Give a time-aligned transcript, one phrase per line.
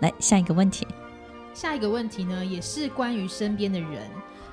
[0.00, 0.86] 来下一个问题。
[1.54, 4.02] 下一个问题呢，也是关于身边的人。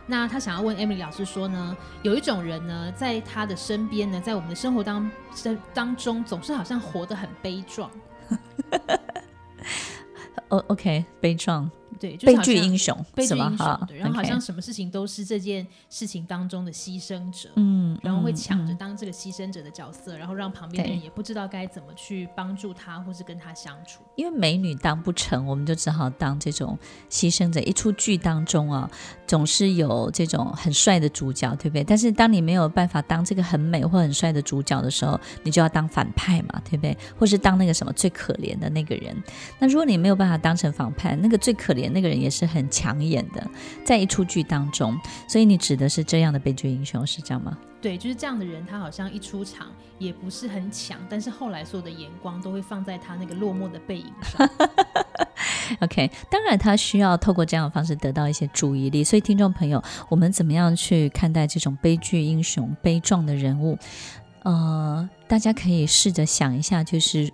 [0.08, 7.90] 那他想要问 Emily 老师说呢，有一种人呢，在他的身边呢，在我们的生活当生当中，总是好像活得很悲壮。
[10.50, 11.70] 哦、oh,，OK，悲壮。
[12.00, 24.04] 对，就是、悲剧英雄，悲剧英雄，对，然后好像什么事情都是这件事情当中的牺牲者，嗯，然后会抢着当这个牺牲者的角色，嗯、然后让旁边的人也不知道该怎么去帮助他，或是跟他相处。
[24.16, 26.78] 因为美女当不成，我们就只好当这种
[27.10, 27.60] 牺牲者。
[27.62, 28.90] 一出剧当中啊，
[29.26, 31.84] 总是有这种很帅的主角，对不对？
[31.84, 36.96] 但是当你没有办法当这个很美或很帅的主角的时候，你就要当反派嘛，对不对？
[37.18, 39.16] 或是当那个什么最可怜的那个人。
[39.58, 43.46] 那如果你没有办法当成反派，那个最可怜那个人也是很抢眼的，
[43.84, 47.58] 在一出剧当中，所以你指的是这样的悲剧英雄是这样吗？
[47.82, 49.68] 对，就是这样的人，他好像一出场
[50.00, 54.50] 也不是很强，但是后来所有的眼光都会放在他那个落寞的背影上。
[55.82, 63.78] OK，当然他需要透过这样的方式得到一些注意力，所以听众朋友，我们怎么样去看待这种悲剧英雄、悲壮的人物？
[64.44, 67.32] 呃，大家可以试着想一下，就是。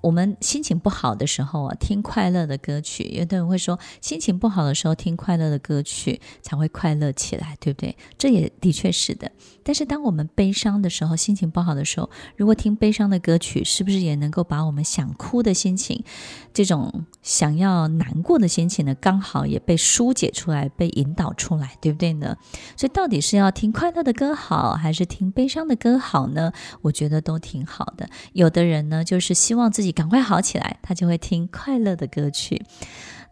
[0.00, 3.04] 我们心情不好的时候啊，听快乐的歌曲。
[3.12, 7.96] 有的人会说，心情不好的时候听快乐的歌曲才会快乐起来，对不对？
[8.16, 9.30] 这也的确是的。
[9.62, 16.02] 但是当我们悲伤的时候，心情不好的时候，如果听悲伤的歌曲，是不是也能够把我们想哭的心情，
[16.54, 22.36] 这种想要难过的心情呢，刚好也被疏解出来，被引导出来，对不对呢？
[22.74, 26.52] 所以到底是要听快乐的歌好，还是听悲伤的歌好呢？
[26.80, 28.08] 我觉得都挺好的。
[28.32, 29.89] 有的人呢，就是希望自己。
[29.92, 32.62] 赶快好起来，他就会听快乐的歌曲。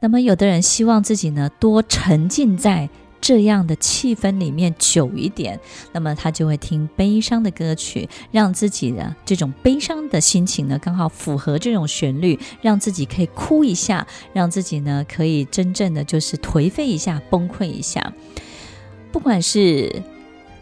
[0.01, 2.89] 那么，有的人希望自己呢多沉浸在
[3.20, 5.59] 这样的气氛里面久一点，
[5.92, 18.12] 那么他就会听悲伤的歌曲，让自己的这种悲伤的心情呢刚好符合这种旋律，让自己可以哭一下，让自己呢可以真正的就是颓废一下、崩溃一下。
[19.11, 20.03] 不管是。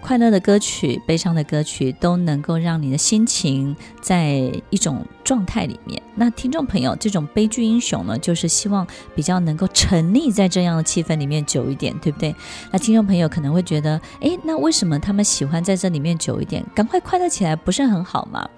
[0.06, 6.00] 快乐的歌曲、悲伤的歌曲都能够让你的心情在一种状态里面。
[6.14, 8.86] 那听众朋友，这种悲剧英雄呢，就是希望
[9.16, 12.32] 比较能够沉溺在这样的气氛里面久一点，对不对？
[12.70, 16.64] 那听众朋友可能会觉得，诶，那为什么他们喜欢在这里面久一点？
[16.72, 18.48] 赶快快乐起来不是很好吗？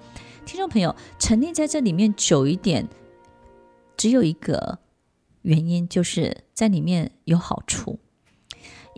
[0.45, 2.87] 听众朋友，沉溺在这里面久一点，
[3.97, 4.77] 只有一个
[5.41, 7.97] 原因，就是在里面有好处。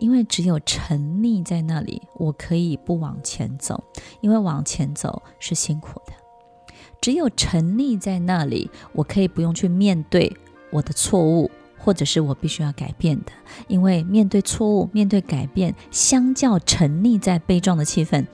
[0.02, 3.84] 因为只有沉溺在那里，我可以不往前走，
[4.20, 6.12] 因为往前走是辛苦的。
[7.00, 10.36] 只有沉溺在那里，我可以不用去面对
[10.72, 11.48] 我的错误，
[11.78, 13.30] 或者是我必须要改变的。
[13.68, 18.26] 因为面对错误、面对改变，相较沉溺在悲壮的气氛，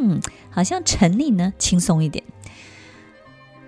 [0.00, 0.20] 嗯，
[0.50, 2.24] 好像沉溺呢轻松一点。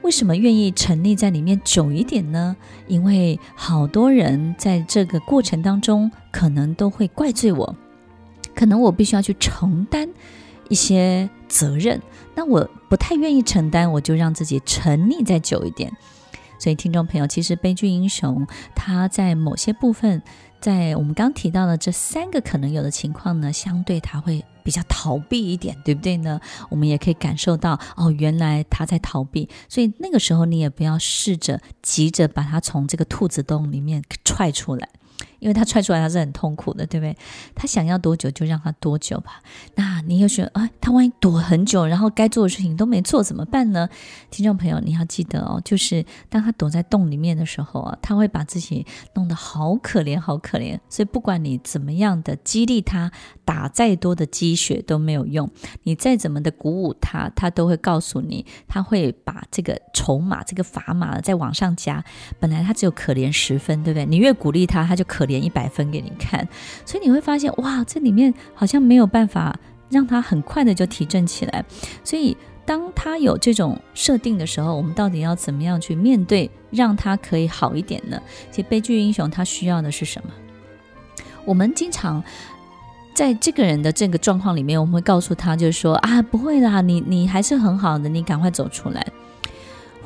[0.07, 2.57] 为什么愿意沉溺在里面久一点呢？
[2.87, 7.75] 因为好多人在这个过程当中，可能都会怪罪我，
[8.55, 10.09] 可能我必须要去承担
[10.69, 12.01] 一些责任。
[12.37, 15.93] 那我不太愿意承担，我就让自己沉溺再久一点。
[16.57, 18.47] 所以，听众朋友，其实悲剧英雄
[18.77, 20.23] 他在某些部分，
[20.67, 24.45] 在我们刚提到的这三个可能有的情况呢，相对他会。
[24.65, 26.41] 比较逃避一点，对不对呢？
[26.69, 34.89] 我们也可以感受到，哦，原来他在逃避，所以那个时候你也不要试着急着把他从这个兔子洞里面踹出来。
[35.39, 37.17] 因为他踹出来，他是很痛苦的，对不对？
[37.55, 39.43] 他想要多久就让他多久吧。
[39.75, 43.89] 那你又觉得，哎，他万一躲很久，然后该做的事情都没做，怎么办呢？
[44.31, 50.79] 听众朋友，你要记得哦，就是当他躲在洞里面的时候啊，他会把自己弄得好可怜，好可怜。
[50.89, 53.13] 所以不管你怎么样的激励他，
[53.45, 55.51] 打再多的鸡血都没有用。
[55.83, 62.03] 你再怎么的鼓舞他，他都会告诉你，他会把这个筹码、这个砝码再往上加。
[62.41, 64.07] 本来他只有可怜十分，对不对？
[64.07, 65.26] 你越鼓励他，他就可。
[65.27, 66.49] 连一百分给你看，
[66.85, 69.59] 所以你会发现，哇，这里面好像没有办法
[69.91, 71.65] 让他很快的就提振起来。
[72.03, 78.21] 所以，当他有这种设定的时候，我们到底要怎么样去面对，让他可以好一点呢？
[78.51, 80.31] 其实，悲剧英雄他需要的是什么？
[81.45, 82.23] 我们经常
[83.15, 89.07] 在这个人的这个状况里面，我们会告诉他，就是说啊，不会啦，你你还是很好的，你赶快走出来。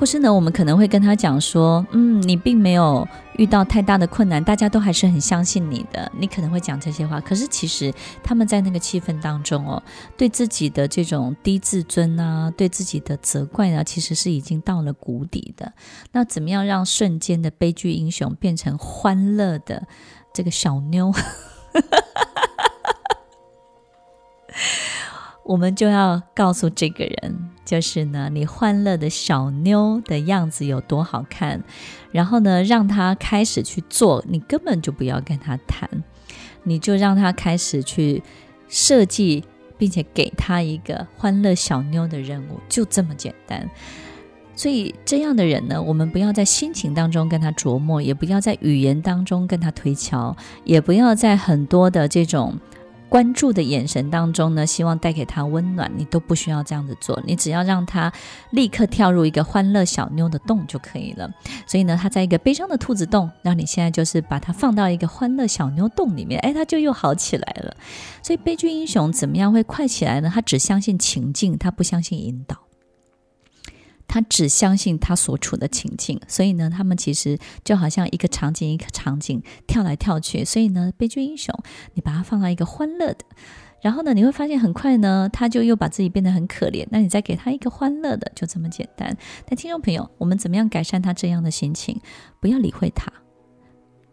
[0.00, 3.06] 或是呢，我们可能会跟他讲说，嗯，你并没有
[3.36, 6.10] 遇到太大的困难，大家都还是很相信你的。
[6.18, 7.92] 你可能会讲这些话，可是其实
[8.22, 9.82] 他们在那个气氛当中哦，
[10.16, 15.70] 对自己的这种低自尊啊，对自己的责怪啊，其实是已经到了谷底的。
[16.12, 19.86] 那怎么样让瞬间的悲剧英雄变成欢乐的
[20.32, 21.12] 这个小妞？
[25.50, 31.64] 我们就要告诉这个人，就是呢，你欢乐的小妞的样子有多好看，
[32.12, 35.90] 然后呢，让他开始去做，你根本就不要跟他谈，
[36.62, 38.22] 你就让他开始去
[38.68, 39.42] 设计，
[39.76, 43.68] 并且给他一个欢乐小妞的任务，就这么简单。
[44.54, 52.56] 所以这样的人呢，我们不要在心情当中跟他琢磨，也不要在语言当中跟他推敲，也不要在很多的这种
[53.10, 55.90] 关注的眼神当中呢，希望带给他温暖。
[55.96, 58.10] 你都不需要这样子做，你只要让他
[58.52, 61.28] 立刻跳入一个欢乐小妞的洞就可以了。
[61.66, 67.76] 所以呢，他在一个悲伤的兔子洞，那你现在就是把它放到一个欢乐小妞洞里面，哎，他就又好起来了。
[68.22, 70.30] 所以悲剧英雄怎么样会快起来呢？
[70.32, 72.69] 他只相信情境，他不相信引导。
[74.12, 80.44] 他只相信他所处的情境，所以呢，他们其实就好像一个场景一个场景跳来跳去。
[80.44, 81.56] 所以呢，悲剧英雄，
[81.94, 83.24] 你把它放到一个欢乐的，
[83.80, 86.84] 然后呢，你会发现很快呢，他就又把自己变得很可怜。
[86.90, 89.16] 那你再给他一个欢乐的，就这么简单。
[89.46, 92.00] 但听众朋友，我们怎么样改善他这样的心情？
[92.40, 93.12] 不要理会他。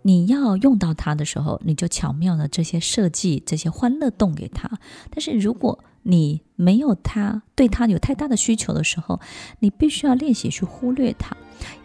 [0.04, 4.70] 你要用到他的时候，你就巧妙的这些设计这些欢乐洞给他。
[5.10, 9.20] 但是如果你没有他，对他有太大的需求的时候，
[9.60, 11.36] 你必须要练习去忽略他，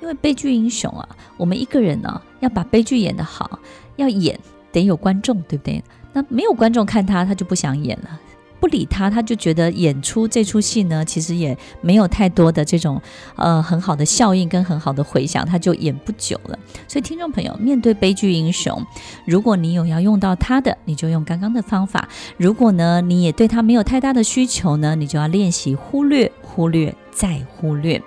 [0.00, 3.58] 因为悲剧英雄啊，我们一个人呢、要把悲剧演得好，
[3.96, 4.38] 要演
[4.70, 5.82] 得有观众，对不对？
[6.12, 8.20] 那没有观众看他，他就不想演了。
[8.62, 13.02] 不理他，他就觉得演出这出戏呢，其实也没有太多的这种
[13.34, 16.56] 呃很好的效应跟很好的回响，他就演不久了。
[16.86, 18.80] 所以听众朋友，面对悲剧英雄，
[19.26, 22.00] 如果你有要用到他的，你就用刚刚的方法；
[22.36, 28.00] 如果呢你也对他没有太大的需求呢，你就要练习忽略、忽略再忽略。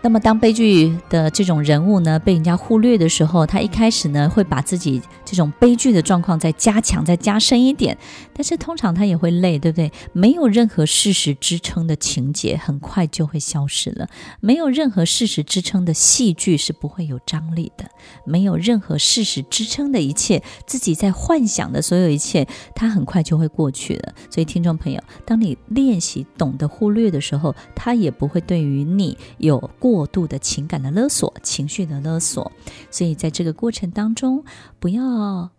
[0.00, 7.98] 那么，当悲剧的这种人物呢被人家忽略的时候，他一开始呢会把自己这种悲剧的状况再加强、再加深一点，
[8.32, 9.90] 但是通常他也会累，对不对？
[10.12, 14.06] 没有任何事实支撑的情节，很快就会消失了；
[14.40, 17.84] 没有任何事实支撑的戏剧是不会有张力的；
[18.24, 24.14] 没有任何事实支撑的一切，自己在幻想的所有一切，它很快就会过去了。
[24.30, 29.87] 所以，听众朋友，当你练习懂得忽略的时候，他也不会对于你有过。
[29.88, 32.52] 过度的情感的勒索，情绪的勒索，
[32.90, 34.44] 所以在这个过程当中，
[34.78, 35.50] 不要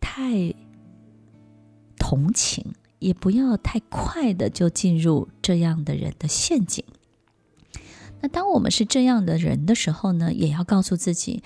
[0.00, 0.52] 太
[1.96, 6.84] 同情，也不要太快的就进入这样的人的陷阱。
[8.20, 11.44] 那当我们是这样的人的时候呢，也要告诉自己。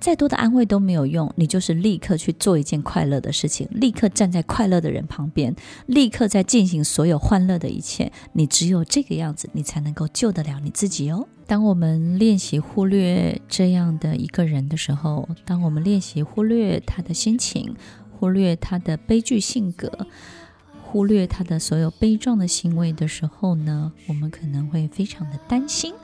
[0.00, 5.54] 再多的安慰都没有用，你就是立刻去做一件快乐的事情，立刻站在快乐的人旁边，
[5.86, 8.12] 立刻在进行所有欢乐的一切。
[8.32, 11.26] 你只有这个样子，你才能够救得了你自己哦。
[11.46, 17.74] 当我们练习忽略这样的一个人的时候，当我们练习忽略他的心情，
[18.18, 20.06] 忽略他的悲剧性格，
[20.84, 25.94] 忽略他的所有悲壮的行为的时候呢，我们可能会非常的担心。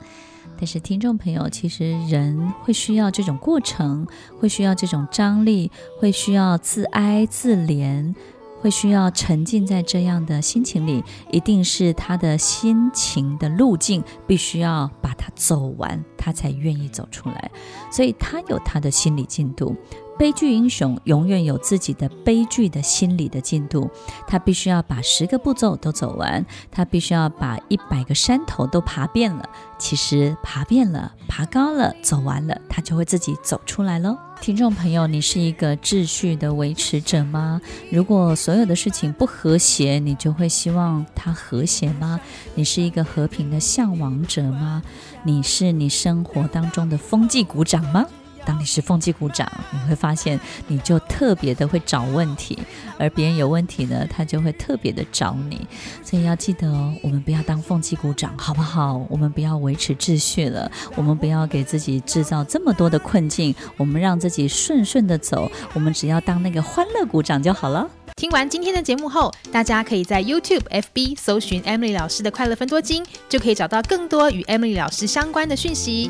[0.57, 4.07] 但是，听众朋友，其实人会需要这种过程，
[4.39, 5.69] 会需要这种张力，
[5.99, 8.15] 会需要自哀自怜，
[8.61, 17.51] 会需要沉浸在这样的心情里，一定是他的心情的路径，必须要把它走完，他才愿意走出来。
[17.91, 19.75] 所以，他有他的心理进度。
[20.17, 23.89] 悲剧英雄永远有自己的悲剧的心理的进度，
[24.27, 29.49] 他必须要把十个步骤都走完，他必须要把一百个山头都爬遍了。
[29.77, 34.17] 其实爬遍了，爬高了，走完了，他就会自己走出来喽。
[34.39, 37.61] 听众朋友，你是一个秩序的维持者吗？
[37.91, 42.21] 如果所有的事情不和谐，你就会希望它和谐吗？
[42.53, 44.81] 你是一个和平的向往者吗？
[45.23, 48.05] 你是你生活当中的风纪鼓掌吗？
[48.45, 52.57] 当你是风纪股长，你会发现你就特别的会找问题，
[52.97, 55.67] 而别人有问题呢，他就会特别的找你。
[56.03, 59.05] 所以要记得哦，我们不要当风纪股长，好不好？
[59.09, 67.89] 我们不要维持秩序了，我们不要给自己制造这么多的困境，我们让自己顺顺的走，我们只要当那个欢乐鼓掌就好了。
[68.15, 76.09] 听完今天的节目后，大家可以在 YouTube、FB 搜寻 Emily 老师的快乐分多金，就可以找到更多与 Emily 老师相关的讯息。